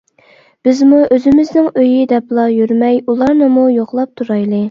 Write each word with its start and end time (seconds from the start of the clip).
بىزمۇ 0.67 1.01
ئۆزىمىزنىڭ 1.17 1.67
ئۆيى 1.81 2.07
دەپلا 2.13 2.45
يۈرمەي، 2.55 2.99
ئۇلارنىمۇ 3.13 3.67
يوقلاپ 3.77 4.17
تۇرايلى. 4.23 4.59